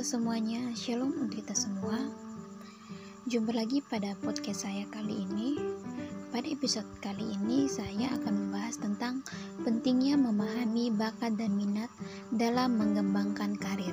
Halo 0.00 0.16
semuanya, 0.16 0.72
shalom 0.72 1.12
untuk 1.12 1.44
kita 1.44 1.52
semua. 1.52 1.92
Jumpa 3.28 3.52
lagi 3.52 3.84
pada 3.84 4.16
podcast 4.24 4.64
saya 4.64 4.88
kali 4.88 5.28
ini. 5.28 5.60
Pada 6.32 6.48
episode 6.48 6.88
kali 7.04 7.36
ini, 7.36 7.68
saya 7.68 8.08
akan 8.16 8.48
membahas 8.48 8.80
tentang 8.80 9.20
pentingnya 9.60 10.16
memahami 10.16 10.88
bakat 10.88 11.36
dan 11.36 11.52
minat 11.52 11.92
dalam 12.32 12.80
mengembangkan 12.80 13.60
karir. 13.60 13.92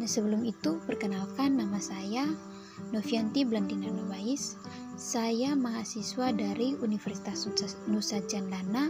Nah, 0.00 0.08
sebelum 0.08 0.48
itu, 0.48 0.80
perkenalkan 0.88 1.60
nama 1.60 1.76
saya 1.84 2.24
Novianti 2.88 3.44
Blandina 3.44 3.92
Nubais. 3.92 4.56
Saya 4.96 5.52
mahasiswa 5.52 6.32
dari 6.32 6.80
Universitas 6.80 7.44
Nusa 7.84 8.24
Cendana, 8.24 8.88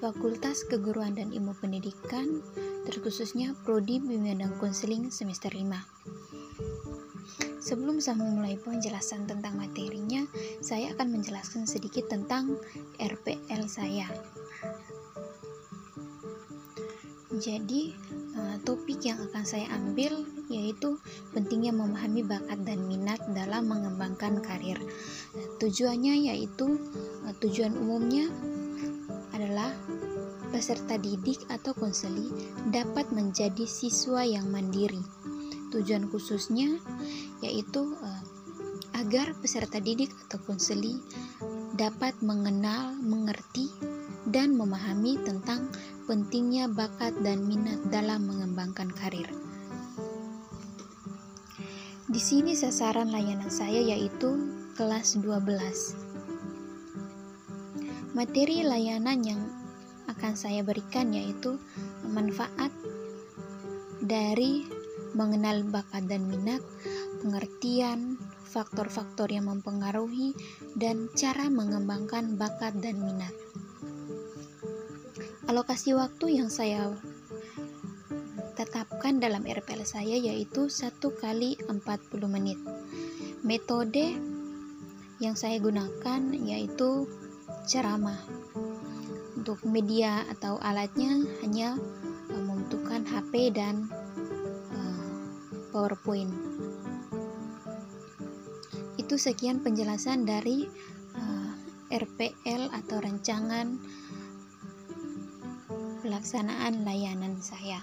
Fakultas 0.00 0.64
Keguruan 0.64 1.12
dan 1.12 1.28
Ilmu 1.28 1.52
Pendidikan 1.60 2.40
terkhususnya 2.88 3.52
Prodi 3.68 4.00
Bimbingan 4.00 4.40
dan 4.40 4.52
Konseling 4.56 5.12
semester 5.12 5.52
5. 5.52 5.68
Sebelum 7.60 8.00
saya 8.00 8.16
memulai 8.16 8.56
penjelasan 8.56 9.28
tentang 9.28 9.60
materinya, 9.60 10.24
saya 10.64 10.96
akan 10.96 11.20
menjelaskan 11.20 11.68
sedikit 11.68 12.08
tentang 12.08 12.56
RPL 12.96 13.68
saya. 13.68 14.08
Jadi, 17.36 17.92
eh, 18.40 18.56
topik 18.64 19.04
yang 19.04 19.20
akan 19.20 19.44
saya 19.44 19.68
ambil 19.76 20.24
yaitu 20.48 20.96
pentingnya 21.36 21.76
memahami 21.76 22.24
bakat 22.24 22.56
dan 22.64 22.88
minat 22.88 23.20
dalam 23.36 23.68
mengembangkan 23.68 24.40
karir. 24.40 24.80
Tujuannya 25.60 26.32
yaitu 26.32 26.80
eh, 27.28 27.36
tujuan 27.36 27.76
umumnya 27.76 28.32
adalah 29.40 29.72
peserta 30.60 31.00
didik 31.00 31.40
atau 31.48 31.72
konseli 31.72 32.28
dapat 32.68 33.08
menjadi 33.16 33.64
siswa 33.64 34.28
yang 34.28 34.52
mandiri. 34.52 35.00
Tujuan 35.72 36.12
khususnya 36.12 36.76
yaitu 37.40 37.96
uh, 37.96 38.22
agar 38.92 39.32
peserta 39.40 39.80
didik 39.80 40.12
atau 40.28 40.36
konseli 40.44 41.00
dapat 41.80 42.12
mengenal, 42.20 42.92
mengerti, 43.00 43.72
dan 44.28 44.52
memahami 44.52 45.16
tentang 45.24 45.72
pentingnya 46.04 46.68
bakat 46.68 47.16
dan 47.24 47.48
minat 47.48 47.80
dalam 47.88 48.28
mengembangkan 48.28 48.92
karir. 48.92 49.32
Di 52.04 52.20
sini 52.20 52.52
sasaran 52.52 53.08
layanan 53.08 53.48
saya 53.48 53.80
yaitu 53.80 54.60
kelas 54.76 55.16
12. 55.24 58.12
Materi 58.12 58.60
layanan 58.60 59.24
yang 59.24 59.40
akan 60.20 60.36
saya 60.36 60.60
berikan 60.60 61.16
yaitu 61.16 61.56
manfaat 62.04 62.68
dari 64.04 64.68
mengenal 65.16 65.64
bakat 65.64 66.04
dan 66.12 66.28
minat, 66.28 66.60
pengertian, 67.24 68.20
faktor-faktor 68.44 69.32
yang 69.32 69.48
mempengaruhi, 69.48 70.36
dan 70.76 71.08
cara 71.16 71.48
mengembangkan 71.48 72.36
bakat 72.36 72.76
dan 72.84 73.00
minat. 73.00 73.32
Alokasi 75.48 75.96
waktu 75.96 76.36
yang 76.36 76.52
saya 76.52 76.92
tetapkan 78.60 79.24
dalam 79.24 79.48
RPL 79.48 79.88
saya 79.88 80.20
yaitu 80.20 80.68
1 80.68 81.00
kali 81.00 81.56
40 81.64 81.80
menit. 82.28 82.60
Metode 83.40 84.20
yang 85.16 85.32
saya 85.32 85.56
gunakan 85.56 86.20
yaitu 86.44 87.08
ceramah 87.64 88.20
untuk 89.50 89.66
media 89.66 90.22
atau 90.30 90.62
alatnya 90.62 91.26
hanya 91.42 91.74
uh, 92.30 92.42
membutuhkan 92.46 93.02
HP 93.02 93.50
dan 93.50 93.90
uh, 94.70 95.10
PowerPoint. 95.74 96.30
Itu 98.94 99.18
sekian 99.18 99.58
penjelasan 99.58 100.22
dari 100.22 100.70
uh, 101.18 101.50
RPL 101.90 102.70
atau 102.70 103.02
rancangan 103.02 103.74
pelaksanaan 106.06 106.86
layanan 106.86 107.42
saya. 107.42 107.82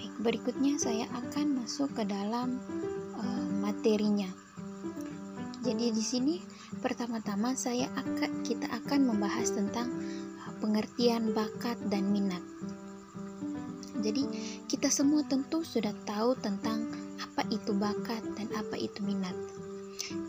Baik, 0.00 0.16
berikutnya 0.24 0.80
saya 0.80 1.04
akan 1.12 1.68
masuk 1.68 1.92
ke 1.92 2.08
dalam 2.08 2.56
materinya. 3.60 4.32
Jadi 5.60 5.92
di 5.92 6.00
sini 6.00 6.40
pertama-tama 6.80 7.52
saya 7.52 7.92
akan 7.92 8.40
kita 8.40 8.64
akan 8.72 9.04
membahas 9.04 9.52
tentang 9.52 9.92
pengertian 10.78 11.34
bakat 11.34 11.74
dan 11.90 12.14
minat. 12.14 12.38
Jadi, 13.98 14.30
kita 14.70 14.86
semua 14.94 15.26
tentu 15.26 15.66
sudah 15.66 15.90
tahu 16.06 16.38
tentang 16.38 16.94
apa 17.18 17.42
itu 17.50 17.74
bakat 17.74 18.22
dan 18.38 18.46
apa 18.54 18.78
itu 18.78 19.02
minat. 19.02 19.34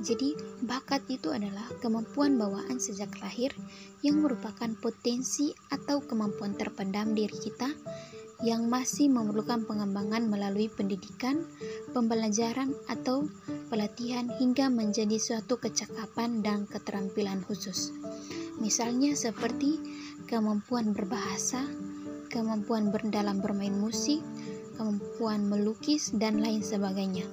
Jadi, 0.02 0.34
bakat 0.66 1.06
itu 1.06 1.30
adalah 1.30 1.70
kemampuan 1.86 2.34
bawaan 2.42 2.82
sejak 2.82 3.14
lahir 3.22 3.54
yang 4.02 4.26
merupakan 4.26 4.74
potensi 4.82 5.54
atau 5.70 6.02
kemampuan 6.02 6.58
terpendam 6.58 7.14
diri 7.14 7.38
kita 7.38 7.70
yang 8.42 8.66
masih 8.74 9.06
memerlukan 9.14 9.70
pengembangan 9.70 10.34
melalui 10.34 10.66
pendidikan, 10.66 11.46
pembelajaran, 11.94 12.74
atau 12.90 13.30
pelatihan 13.70 14.26
hingga 14.42 14.66
menjadi 14.74 15.22
suatu 15.22 15.62
kecakapan 15.62 16.42
dan 16.42 16.66
keterampilan 16.66 17.46
khusus. 17.46 17.94
Misalnya 18.60 19.16
seperti 19.16 19.80
kemampuan 20.28 20.92
berbahasa, 20.92 21.64
kemampuan 22.28 22.92
dalam 23.08 23.40
bermain 23.40 23.74
musik, 23.74 24.20
kemampuan 24.76 25.48
melukis, 25.48 26.12
dan 26.12 26.44
lain 26.44 26.60
sebagainya. 26.60 27.24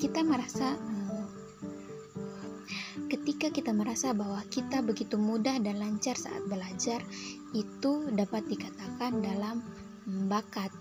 Kita 0.00 0.20
merasa 0.24 0.72
eh, 0.76 1.26
ketika 3.12 3.52
kita 3.52 3.72
merasa 3.76 4.16
bahwa 4.16 4.40
kita 4.48 4.80
begitu 4.80 5.20
mudah 5.20 5.60
dan 5.60 5.80
lancar 5.80 6.16
saat 6.16 6.44
belajar, 6.48 7.04
itu 7.52 8.08
dapat 8.12 8.48
dikatakan 8.48 9.20
dalam 9.20 9.60
bakat 10.28 10.72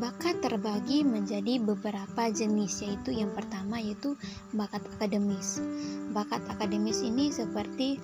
Bakat 0.00 0.40
terbagi 0.40 1.04
menjadi 1.04 1.60
beberapa 1.60 2.32
jenis 2.32 2.80
yaitu 2.80 3.12
yang 3.12 3.36
pertama 3.36 3.76
yaitu 3.76 4.16
bakat 4.56 4.80
akademis. 4.96 5.60
Bakat 6.16 6.40
akademis 6.48 7.04
ini 7.04 7.28
seperti 7.28 8.00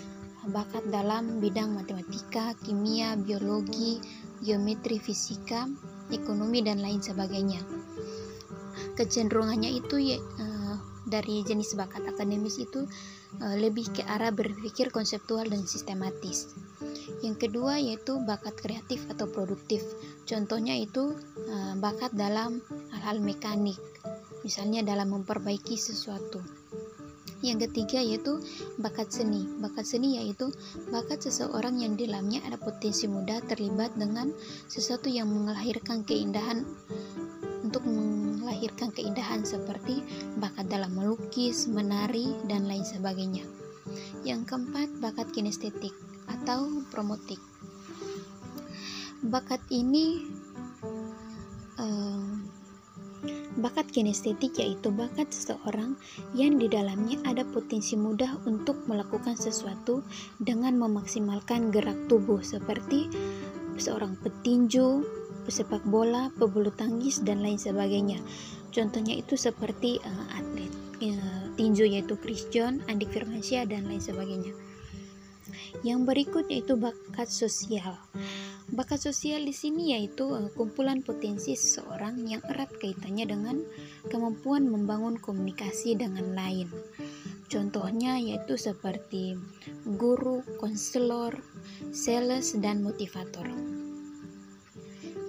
bakat 0.52 0.84
dalam 0.92 1.40
bidang 1.40 1.72
matematika, 1.72 2.52
kimia, 2.60 3.16
biologi, 3.16 3.96
geometri, 4.44 5.00
fisika, 5.00 5.64
ekonomi 6.12 6.60
dan 6.60 6.84
lain 6.84 7.00
sebagainya. 7.00 7.64
Kecenderungannya 8.92 9.72
itu 9.72 9.96
ya, 9.96 10.20
uh, 10.20 10.76
dari 11.08 11.48
jenis 11.48 11.80
bakat 11.80 12.04
akademis 12.12 12.60
itu 12.60 12.84
uh, 13.40 13.56
lebih 13.56 13.88
ke 13.96 14.04
arah 14.04 14.36
berpikir 14.36 14.92
konseptual 14.92 15.48
dan 15.48 15.64
sistematis. 15.64 16.52
Yang 17.22 17.48
kedua 17.48 17.78
yaitu 17.78 18.18
bakat 18.22 18.58
kreatif 18.58 19.06
atau 19.10 19.30
produktif. 19.30 19.82
Contohnya 20.26 20.74
itu 20.74 21.14
uh, 21.46 21.74
bakat 21.78 22.12
dalam 22.14 22.58
hal-hal 22.92 23.22
mekanik, 23.22 23.78
misalnya 24.42 24.82
dalam 24.82 25.14
memperbaiki 25.14 25.78
sesuatu. 25.78 26.42
Yang 27.44 27.68
ketiga 27.68 28.00
yaitu 28.00 28.40
bakat 28.80 29.12
seni. 29.12 29.44
Bakat 29.60 29.84
seni 29.86 30.18
yaitu 30.18 30.50
bakat 30.88 31.20
seseorang 31.20 31.78
yang 31.78 31.94
di 31.94 32.08
dalamnya 32.08 32.40
ada 32.48 32.56
potensi 32.56 33.04
muda 33.06 33.44
terlibat 33.44 33.92
dengan 33.94 34.32
sesuatu 34.66 35.06
yang 35.12 35.28
melahirkan 35.28 36.02
keindahan 36.02 36.64
untuk 37.60 37.82
melahirkan 37.86 38.88
keindahan 38.94 39.44
seperti 39.44 40.00
bakat 40.40 40.70
dalam 40.70 40.96
melukis, 40.96 41.68
menari, 41.68 42.32
dan 42.48 42.64
lain 42.64 42.86
sebagainya. 42.86 43.44
Yang 44.24 44.48
keempat, 44.50 44.88
bakat 44.98 45.28
kinestetik 45.30 46.05
atau 46.28 46.82
promotik. 46.90 47.40
Bakat 49.26 49.60
ini 49.72 50.22
um, 51.80 52.46
bakat 53.56 53.88
kinestetik 53.88 54.60
yaitu 54.60 54.92
bakat 54.92 55.32
seseorang 55.32 55.96
yang 56.36 56.60
di 56.60 56.68
dalamnya 56.68 57.16
ada 57.24 57.42
potensi 57.42 57.96
mudah 57.96 58.44
untuk 58.44 58.84
melakukan 58.84 59.34
sesuatu 59.34 60.04
dengan 60.36 60.76
memaksimalkan 60.76 61.72
gerak 61.72 61.96
tubuh 62.06 62.44
seperti 62.44 63.08
seorang 63.80 64.16
petinju, 64.20 65.04
pesepak 65.48 65.84
bola, 65.88 66.28
pebulu 66.36 66.72
tangkis 66.72 67.24
dan 67.24 67.40
lain 67.40 67.60
sebagainya. 67.60 68.20
Contohnya 68.72 69.16
itu 69.16 69.40
seperti 69.40 69.96
uh, 70.04 70.26
atlet 70.36 70.72
uh, 71.00 71.44
tinju 71.56 71.88
yaitu 71.88 72.16
Chris 72.20 72.44
John, 72.52 72.84
Andik 72.92 73.08
Firmansyah 73.08 73.64
dan 73.64 73.88
lain 73.88 74.04
sebagainya. 74.04 74.52
Yang 75.84 76.00
berikut 76.08 76.44
yaitu 76.48 76.78
bakat 76.78 77.28
sosial. 77.28 77.98
Bakat 78.72 78.98
sosial 78.98 79.44
di 79.44 79.54
sini 79.54 79.94
yaitu 79.94 80.26
uh, 80.26 80.50
kumpulan 80.54 81.04
potensi 81.04 81.54
seseorang 81.54 82.18
yang 82.26 82.42
erat 82.50 82.72
kaitannya 82.82 83.26
dengan 83.28 83.56
kemampuan 84.08 84.66
membangun 84.66 85.20
komunikasi 85.20 85.94
dengan 85.98 86.32
lain. 86.34 86.68
Contohnya 87.46 88.18
yaitu 88.18 88.58
seperti 88.58 89.38
guru, 89.86 90.42
konselor, 90.58 91.30
sales, 91.94 92.58
dan 92.58 92.82
motivator. 92.82 93.46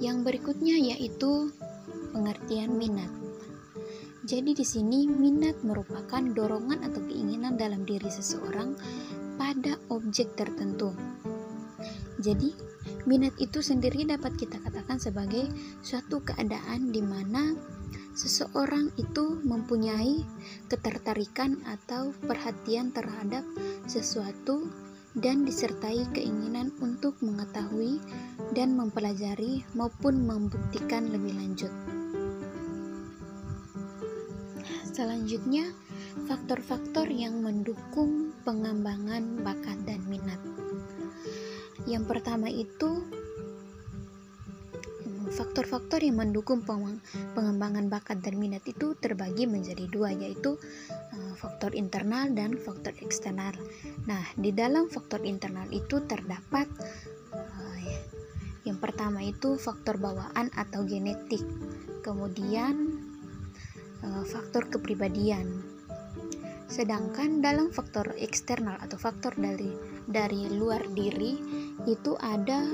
Yang 0.02 0.18
berikutnya 0.26 0.98
yaitu 0.98 1.54
pengertian 2.18 2.74
minat. 2.74 3.10
Jadi 4.28 4.60
di 4.60 4.66
sini 4.68 5.08
minat 5.08 5.62
merupakan 5.64 6.20
dorongan 6.20 6.84
atau 6.84 7.00
keinginan 7.06 7.56
dalam 7.56 7.88
diri 7.88 8.12
seseorang 8.12 8.76
pada 9.38 9.78
objek 9.94 10.34
tertentu. 10.36 10.92
Jadi 12.18 12.52
minat 13.06 13.38
itu 13.38 13.62
sendiri 13.62 14.04
dapat 14.04 14.36
kita 14.36 14.58
katakan 14.66 14.98
sebagai 14.98 15.46
suatu 15.86 16.20
keadaan 16.26 16.90
di 16.90 17.00
mana 17.00 17.54
seseorang 18.18 18.90
itu 18.98 19.38
mempunyai 19.46 20.26
ketertarikan 20.68 21.62
atau 21.70 22.12
perhatian 22.26 22.90
terhadap 22.90 23.46
sesuatu 23.86 24.66
dan 25.18 25.46
disertai 25.46 26.10
keinginan 26.14 26.74
untuk 26.82 27.18
mengetahui 27.22 28.02
dan 28.58 28.74
mempelajari 28.74 29.66
maupun 29.78 30.26
membuktikan 30.26 31.10
lebih 31.14 31.38
lanjut. 31.38 31.74
Selanjutnya, 34.98 35.70
faktor-faktor 36.26 37.06
yang 37.14 37.46
mendukung 37.46 38.27
pengembangan 38.48 39.44
bakat 39.44 39.76
dan 39.84 40.00
minat. 40.08 40.40
Yang 41.84 42.08
pertama 42.08 42.48
itu 42.48 43.04
faktor-faktor 45.28 46.00
yang 46.00 46.24
mendukung 46.24 46.64
pengembangan 47.36 47.92
bakat 47.92 48.24
dan 48.24 48.40
minat 48.40 48.64
itu 48.64 48.96
terbagi 48.96 49.44
menjadi 49.44 49.84
dua 49.92 50.16
yaitu 50.16 50.56
eh, 50.88 51.34
faktor 51.36 51.76
internal 51.76 52.32
dan 52.32 52.56
faktor 52.56 52.96
eksternal. 53.04 53.52
Nah, 54.08 54.24
di 54.40 54.56
dalam 54.56 54.88
faktor 54.88 55.28
internal 55.28 55.68
itu 55.76 56.00
terdapat 56.08 56.72
eh, 57.36 58.00
yang 58.64 58.80
pertama 58.80 59.20
itu 59.28 59.60
faktor 59.60 60.00
bawaan 60.00 60.48
atau 60.56 60.88
genetik. 60.88 61.44
Kemudian 62.00 62.96
eh, 64.08 64.24
faktor 64.24 64.72
kepribadian. 64.72 65.77
Sedangkan 66.68 67.40
dalam 67.40 67.72
faktor 67.72 68.12
eksternal 68.20 68.78
atau 68.84 69.00
faktor 69.00 69.34
dari 69.40 69.72
dari 70.08 70.52
luar 70.52 70.84
diri 70.92 71.40
itu 71.88 72.14
ada 72.20 72.68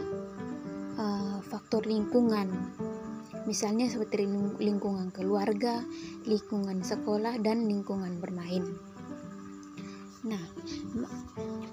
uh, 0.97 1.37
faktor 1.45 1.85
lingkungan 1.85 2.49
misalnya 3.43 3.91
seperti 3.91 4.23
lingkungan 4.59 5.11
keluarga, 5.11 5.83
lingkungan 6.23 6.79
sekolah, 6.79 7.39
dan 7.43 7.67
lingkungan 7.67 8.19
bermain. 8.19 8.63
Nah, 10.23 10.39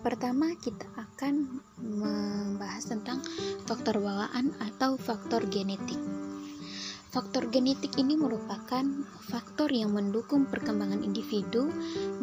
pertama 0.02 0.50
kita 0.58 0.86
akan 0.98 1.62
membahas 1.78 2.90
tentang 2.90 3.22
faktor 3.70 4.02
bawaan 4.02 4.50
atau 4.58 4.98
faktor 4.98 5.46
genetik. 5.46 6.19
Faktor 7.10 7.50
genetik 7.50 7.98
ini 7.98 8.14
merupakan 8.14 8.86
faktor 9.18 9.74
yang 9.74 9.90
mendukung 9.90 10.46
perkembangan 10.46 11.02
individu 11.02 11.66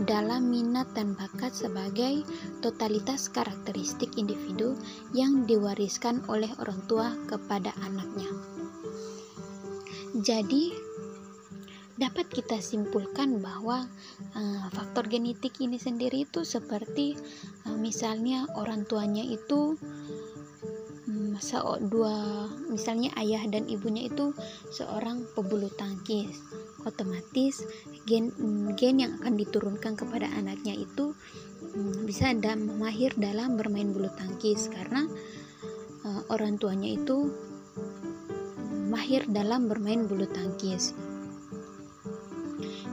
dalam 0.07 0.47
minat 0.47 0.87
dan 0.95 1.11
bakat 1.11 1.51
sebagai 1.51 2.23
totalitas 2.63 3.27
karakteristik 3.27 4.15
individu 4.15 4.79
yang 5.11 5.43
diwariskan 5.43 6.23
oleh 6.31 6.47
orang 6.63 6.79
tua 6.87 7.11
kepada 7.27 7.75
anaknya. 7.83 8.31
Jadi, 10.15 10.71
dapat 11.99 12.31
kita 12.31 12.63
simpulkan 12.63 13.43
bahwa 13.43 13.91
uh, 14.39 14.65
faktor 14.71 15.11
genetik 15.11 15.59
ini 15.59 15.75
sendiri 15.75 16.23
itu 16.23 16.47
seperti 16.47 17.19
uh, 17.67 17.75
misalnya 17.75 18.47
orang 18.55 18.87
tuanya 18.87 19.25
itu 19.25 19.75
dua. 21.87 22.47
Misalnya 22.69 23.13
ayah 23.17 23.43
dan 23.47 23.69
ibunya 23.69 24.09
itu 24.09 24.33
seorang 24.73 25.23
pebulu 25.33 25.69
tangkis. 25.73 26.41
Otomatis 26.83 27.63
gen 28.07 28.31
gen 28.75 28.95
yang 29.03 29.11
akan 29.21 29.35
diturunkan 29.35 29.99
kepada 29.99 30.27
anaknya 30.33 30.77
itu 30.77 31.11
hmm, 31.75 32.07
bisa 32.07 32.31
ada 32.31 32.55
mahir 32.55 33.11
dalam 33.19 33.59
bermain 33.59 33.91
bulu 33.91 34.07
tangkis 34.15 34.71
karena 34.71 35.03
uh, 36.07 36.21
orang 36.31 36.55
tuanya 36.55 36.95
itu 36.95 37.31
mahir 38.87 39.27
dalam 39.27 39.67
bermain 39.67 40.07
bulu 40.07 40.25
tangkis. 40.25 40.95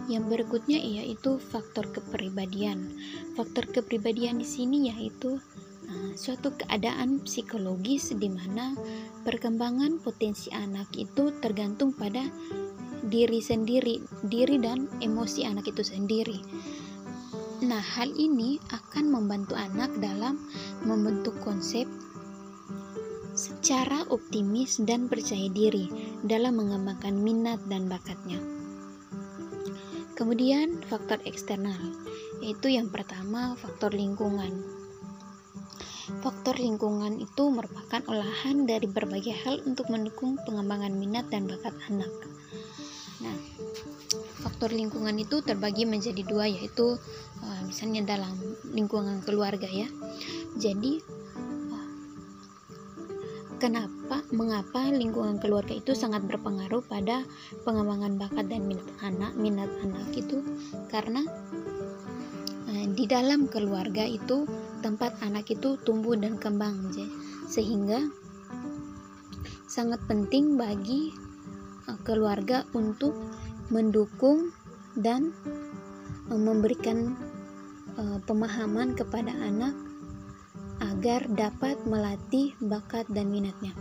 Yang 0.05 0.25
berikutnya 0.29 0.79
yaitu 0.85 1.41
faktor 1.41 1.88
kepribadian. 1.88 2.93
Faktor 3.38 3.64
kepribadian 3.73 4.37
di 4.37 4.44
sini 4.44 4.93
yaitu 4.93 5.41
Nah, 5.84 6.16
suatu 6.16 6.56
keadaan 6.56 7.20
psikologis 7.25 8.16
di 8.16 8.28
mana 8.32 8.72
perkembangan 9.22 10.00
potensi 10.00 10.48
anak 10.52 10.88
itu 10.96 11.32
tergantung 11.44 11.92
pada 11.92 12.25
diri 13.04 13.40
sendiri, 13.44 14.00
diri 14.25 14.56
dan 14.56 14.88
emosi 15.04 15.44
anak 15.44 15.69
itu 15.69 15.84
sendiri. 15.84 16.40
Nah, 17.64 17.81
hal 17.81 18.12
ini 18.16 18.60
akan 18.72 19.12
membantu 19.12 19.56
anak 19.56 19.92
dalam 20.00 20.40
membentuk 20.84 21.36
konsep 21.44 21.88
secara 23.34 24.06
optimis 24.08 24.78
dan 24.84 25.10
percaya 25.10 25.50
diri 25.50 25.90
dalam 26.22 26.60
mengembangkan 26.60 27.19
minat 27.19 27.60
dan 27.66 27.90
bakatnya. 27.90 28.38
Kemudian, 30.14 30.78
faktor 30.86 31.19
eksternal 31.26 31.81
yaitu 32.44 32.76
yang 32.76 32.92
pertama 32.92 33.56
faktor 33.56 33.96
lingkungan. 33.96 34.73
Faktor 36.24 36.56
lingkungan 36.56 37.20
itu 37.20 37.52
merupakan 37.52 38.00
olahan 38.08 38.64
dari 38.64 38.88
berbagai 38.88 39.36
hal 39.44 39.60
untuk 39.68 39.92
mendukung 39.92 40.40
pengembangan 40.48 40.96
minat 40.96 41.28
dan 41.28 41.44
bakat 41.44 41.76
anak. 41.92 42.08
Nah, 43.20 43.36
faktor 44.40 44.72
lingkungan 44.72 45.12
itu 45.20 45.44
terbagi 45.44 45.84
menjadi 45.84 46.24
dua 46.24 46.48
yaitu 46.48 46.96
uh, 47.44 47.60
misalnya 47.68 48.16
dalam 48.16 48.32
lingkungan 48.72 49.20
keluarga 49.20 49.68
ya. 49.68 49.84
Jadi 50.56 51.04
uh, 51.76 51.88
kenapa 53.60 54.24
mengapa 54.32 54.80
lingkungan 54.88 55.36
keluarga 55.36 55.76
itu 55.76 55.92
sangat 55.92 56.24
berpengaruh 56.24 56.88
pada 56.88 57.20
pengembangan 57.68 58.16
bakat 58.16 58.48
dan 58.48 58.64
minat 58.64 58.88
anak 59.04 59.36
minat 59.36 59.68
anak 59.84 60.08
itu 60.16 60.40
karena 60.88 61.20
uh, 62.72 62.86
di 62.96 63.04
dalam 63.04 63.44
keluarga 63.52 64.08
itu 64.08 64.48
tempat 64.84 65.17
anak 65.24 65.48
itu 65.48 65.81
tumbuh 65.81 66.12
dan 66.12 66.36
kembang 66.36 66.93
sehingga 67.48 68.05
sangat 69.64 70.05
penting 70.05 70.60
bagi 70.60 71.08
uh, 71.88 71.96
keluarga 72.05 72.69
untuk 72.76 73.17
mendukung 73.72 74.53
dan 74.93 75.32
uh, 76.29 76.36
memberikan 76.36 77.17
uh, 77.96 78.20
pemahaman 78.29 78.93
kepada 78.93 79.32
anak 79.41 79.72
agar 80.84 81.24
dapat 81.32 81.81
melatih 81.88 82.53
bakat 82.60 83.08
dan 83.08 83.32
minatnya. 83.32 83.72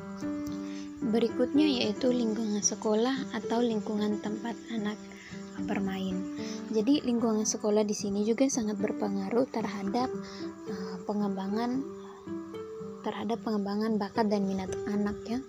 Berikutnya 1.04 1.68
yaitu 1.68 2.16
lingkungan 2.16 2.64
sekolah 2.64 3.36
atau 3.36 3.60
lingkungan 3.60 4.24
tempat 4.24 4.56
anak 4.72 4.96
bermain. 5.66 6.18
Jadi 6.74 7.06
lingkungan 7.06 7.46
sekolah 7.46 7.86
di 7.86 7.94
sini 7.94 8.26
juga 8.26 8.50
sangat 8.50 8.82
berpengaruh 8.82 9.46
terhadap 9.54 10.10
uh, 10.70 10.96
pengembangan 11.06 11.86
terhadap 13.04 13.44
pengembangan 13.44 14.00
bakat 14.00 14.32
dan 14.32 14.48
minat 14.48 14.72
anak 14.88 15.18
ya. 15.28 15.40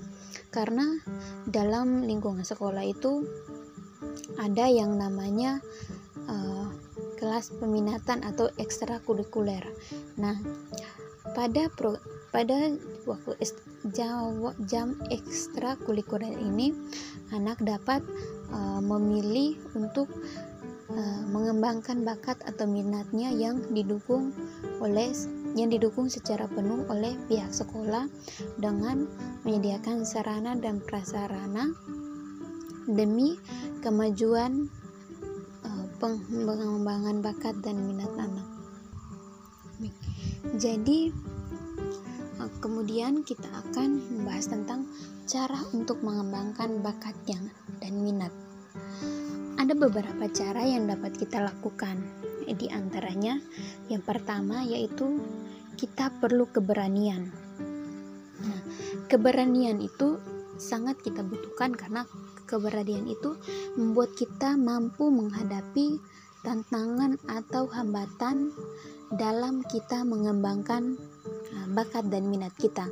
Karena 0.51 0.99
dalam 1.47 2.03
lingkungan 2.05 2.43
sekolah 2.43 2.83
itu 2.83 3.25
ada 4.37 4.67
yang 4.67 4.99
namanya 4.99 5.63
uh, 6.27 6.69
kelas 7.19 7.55
peminatan 7.57 8.21
atau 8.27 8.51
ekstrakurikuler. 8.59 9.65
Nah, 10.19 10.37
pada 11.33 11.73
pro, 11.73 11.97
pada 12.35 12.75
waktu 13.09 13.33
jam, 13.97 14.43
jam 14.69 14.99
ekstrakurikuler 15.09 16.35
ini 16.37 16.75
anak 17.33 17.59
dapat 17.65 18.05
uh, 18.53 18.81
memilih 18.83 19.57
untuk 19.73 20.11
uh, 20.91 21.23
mengembangkan 21.31 22.03
bakat 22.05 22.41
atau 22.45 22.69
minatnya 22.69 23.33
yang 23.33 23.63
didukung 23.73 24.35
oleh 24.83 25.13
yang 25.55 25.71
didukung 25.71 26.11
secara 26.11 26.51
penuh 26.51 26.83
oleh 26.91 27.15
pihak 27.31 27.55
sekolah 27.55 28.11
dengan 28.59 29.07
menyediakan 29.47 30.03
sarana 30.03 30.59
dan 30.59 30.83
prasarana 30.83 31.71
demi 32.91 33.39
kemajuan 33.81 34.67
uh, 35.63 35.85
pengembangan 36.03 37.23
bakat 37.23 37.55
dan 37.63 37.79
minat 37.87 38.11
anak. 38.19 38.49
Jadi 40.55 41.11
kemudian 42.65 43.21
kita 43.27 43.45
akan 43.65 44.01
membahas 44.01 44.47
tentang 44.49 44.89
cara 45.25 45.57
untuk 45.73 46.05
mengembangkan 46.05 46.85
bakat 46.85 47.17
yang 47.25 47.49
dan 47.81 47.97
minat. 48.05 48.33
Ada 49.57 49.73
beberapa 49.73 50.29
cara 50.29 50.69
yang 50.69 50.85
dapat 50.85 51.17
kita 51.17 51.41
lakukan. 51.41 52.01
di 52.45 52.69
antaranya 52.69 53.41
yang 53.89 54.05
pertama 54.05 54.61
yaitu 54.69 55.17
kita 55.81 56.13
perlu 56.21 56.45
keberanian. 56.45 57.33
Nah, 58.45 58.61
keberanian 59.09 59.81
itu 59.81 60.21
sangat 60.61 61.01
kita 61.01 61.25
butuhkan 61.25 61.73
karena 61.73 62.05
keberanian 62.45 63.09
itu 63.09 63.41
membuat 63.81 64.13
kita 64.13 64.61
mampu 64.61 65.09
menghadapi 65.09 65.97
tantangan 66.45 67.17
atau 67.25 67.65
hambatan 67.73 68.53
dalam 69.17 69.65
kita 69.73 70.05
mengembangkan 70.05 71.01
bakat 71.71 72.09
dan 72.13 72.29
minat 72.29 72.53
kita. 72.57 72.89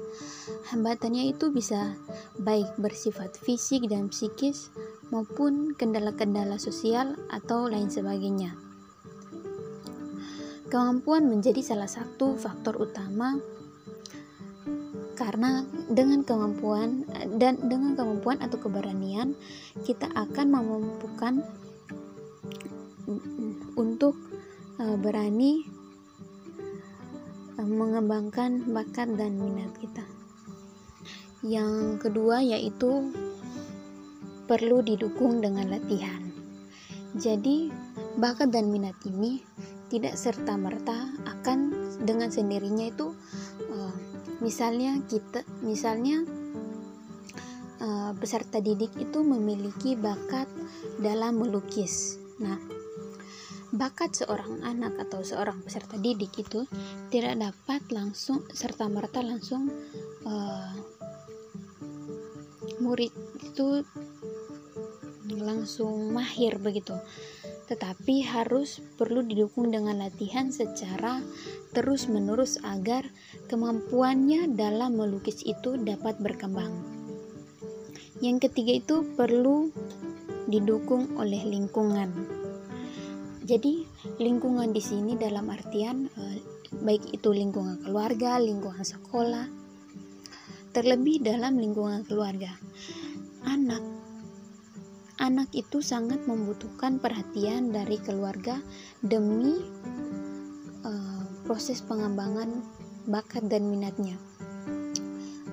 Hambatannya 0.73 1.31
itu 1.33 1.53
bisa 1.53 1.97
baik 2.41 2.73
bersifat 2.81 3.37
fisik 3.37 3.89
dan 3.91 4.09
psikis 4.09 4.73
maupun 5.13 5.77
kendala-kendala 5.77 6.57
sosial 6.57 7.19
atau 7.29 7.69
lain 7.69 7.93
sebagainya. 7.93 8.57
Kemampuan 10.73 11.29
menjadi 11.29 11.61
salah 11.61 11.89
satu 11.89 12.41
faktor 12.41 12.81
utama 12.81 13.37
karena 15.13 15.63
dengan 15.93 16.25
kemampuan 16.25 17.05
dan 17.37 17.61
dengan 17.61 17.93
kemampuan 17.93 18.41
atau 18.41 18.57
keberanian 18.57 19.37
kita 19.85 20.09
akan 20.17 20.47
memampukan 20.49 21.45
untuk 23.77 24.17
uh, 24.81 24.97
berani 24.97 25.72
mengembangkan 27.75 28.71
bakat 28.71 29.09
dan 29.17 29.37
minat 29.41 29.73
kita. 29.81 30.05
Yang 31.43 31.99
kedua 31.99 32.39
yaitu 32.45 33.11
perlu 34.47 34.85
didukung 34.85 35.41
dengan 35.41 35.73
latihan. 35.73 36.23
Jadi, 37.13 37.69
bakat 38.17 38.53
dan 38.53 38.73
minat 38.73 38.97
ini 39.05 39.45
tidak 39.93 40.17
serta-merta 40.17 41.13
akan 41.29 41.73
dengan 42.01 42.33
sendirinya 42.33 42.89
itu 42.89 43.13
uh, 43.69 43.93
misalnya 44.41 44.97
kita 45.05 45.45
misalnya 45.61 46.25
uh, 47.85 48.17
peserta 48.17 48.65
didik 48.65 48.97
itu 48.97 49.21
memiliki 49.21 49.93
bakat 49.93 50.49
dalam 50.97 51.45
melukis. 51.45 52.17
Nah, 52.41 52.57
bakat 53.73 54.13
seorang 54.13 54.61
anak 54.61 55.01
atau 55.09 55.25
seorang 55.25 55.65
peserta 55.65 55.97
didik 55.97 56.45
itu 56.45 56.69
tidak 57.09 57.41
dapat 57.41 57.81
langsung 57.89 58.45
serta 58.53 58.85
merta 58.93 59.25
langsung 59.25 59.73
uh, 60.29 60.77
murid 62.85 63.13
itu 63.41 63.81
langsung 65.41 66.13
mahir 66.13 66.61
begitu. 66.61 66.93
Tetapi 67.73 68.29
harus 68.29 68.85
perlu 69.01 69.25
didukung 69.25 69.73
dengan 69.73 70.05
latihan 70.05 70.53
secara 70.53 71.25
terus 71.73 72.05
menerus 72.13 72.61
agar 72.61 73.09
kemampuannya 73.49 74.53
dalam 74.53 75.01
melukis 75.01 75.41
itu 75.41 75.81
dapat 75.81 76.21
berkembang. 76.21 76.77
Yang 78.21 78.53
ketiga 78.53 78.73
itu 78.77 78.97
perlu 79.17 79.73
didukung 80.47 81.17
oleh 81.17 81.41
lingkungan 81.49 82.42
jadi 83.43 83.83
lingkungan 84.23 84.71
di 84.71 84.79
sini 84.79 85.19
dalam 85.19 85.51
artian 85.51 86.07
eh, 86.07 86.39
baik 86.79 87.11
itu 87.11 87.35
lingkungan 87.35 87.83
keluarga, 87.83 88.39
lingkungan 88.39 88.87
sekolah, 88.87 89.47
terlebih 90.71 91.21
dalam 91.21 91.59
lingkungan 91.59 92.07
keluarga. 92.07 92.55
Anak 93.43 93.83
anak 95.23 95.51
itu 95.55 95.79
sangat 95.79 96.27
membutuhkan 96.27 96.99
perhatian 96.99 97.71
dari 97.71 97.95
keluarga 98.03 98.59
demi 99.07 99.55
uh, 100.83 101.23
proses 101.47 101.79
pengembangan 101.79 102.63
bakat 103.07 103.47
dan 103.47 103.71
minatnya. 103.71 104.19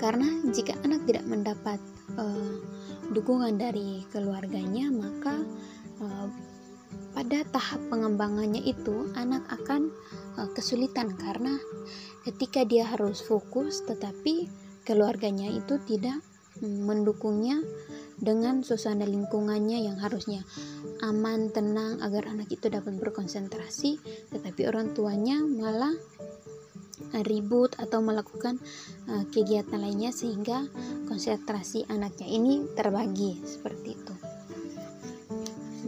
Karena 0.01 0.25
jika 0.50 0.74
anak 0.81 1.05
tidak 1.05 1.25
mendapat 1.29 1.77
uh, 2.17 2.58
dukungan 3.13 3.62
dari 3.62 4.01
keluarganya, 4.10 4.89
maka 4.89 5.38
uh, 6.01 6.27
pada 7.13 7.44
tahap 7.50 7.82
pengembangannya 7.89 8.62
itu 8.63 9.10
anak 9.18 9.44
akan 9.50 9.89
uh, 10.38 10.50
kesulitan 10.54 11.16
karena 11.18 11.58
ketika 12.28 12.63
dia 12.68 12.86
harus 12.86 13.24
fokus 13.24 13.82
tetapi 13.86 14.50
keluarganya 14.86 15.50
itu 15.50 15.78
tidak 15.86 16.22
mm, 16.62 16.86
mendukungnya 16.86 17.62
dengan 18.20 18.62
suasana 18.68 19.08
lingkungannya 19.08 19.88
yang 19.88 19.98
harusnya 19.98 20.44
aman, 21.00 21.48
tenang 21.56 22.04
agar 22.04 22.28
anak 22.28 22.51
itu 22.51 22.68
dapat 22.68 23.00
berkonsentrasi, 23.00 23.96
tetapi 24.36 24.68
orang 24.68 24.92
tuanya 24.92 25.39
malah 25.39 25.96
uh, 27.16 27.24
ribut 27.24 27.72
atau 27.80 28.04
melakukan 28.04 28.60
uh, 29.08 29.24
kegiatan 29.32 29.80
lainnya 29.80 30.12
sehingga 30.12 30.68
konsentrasi 31.08 31.88
anaknya 31.88 32.28
ini 32.28 32.68
terbagi 32.75 33.39
seperti 33.48 33.96
itu. 33.96 34.16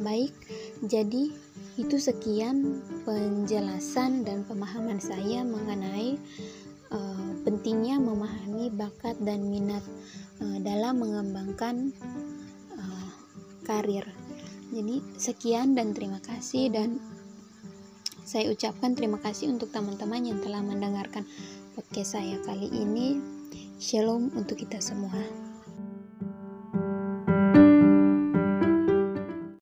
Baik, 0.01 0.33
jadi, 0.81 1.29
itu 1.77 1.97
sekian 2.01 2.81
penjelasan 3.05 4.25
dan 4.25 4.41
pemahaman 4.49 4.97
saya 4.97 5.45
mengenai 5.45 6.17
uh, 6.89 7.31
pentingnya 7.45 8.01
memahami 8.01 8.73
bakat 8.73 9.13
dan 9.21 9.45
minat 9.45 9.85
uh, 10.41 10.57
dalam 10.57 10.97
mengembangkan 10.97 11.93
uh, 12.73 13.09
karir. 13.61 14.09
Jadi, 14.73 15.05
sekian 15.21 15.77
dan 15.77 15.93
terima 15.93 16.17
kasih 16.17 16.73
dan 16.73 16.97
saya 18.25 18.49
ucapkan 18.49 18.97
terima 18.97 19.21
kasih 19.21 19.53
untuk 19.53 19.69
teman-teman 19.69 20.23
yang 20.23 20.39
telah 20.41 20.65
mendengarkan 20.65 21.29
podcast 21.77 22.17
saya 22.17 22.41
kali 22.41 22.73
ini. 22.73 23.21
Shalom 23.77 24.33
untuk 24.33 24.57
kita 24.57 24.81
semua. 24.81 25.50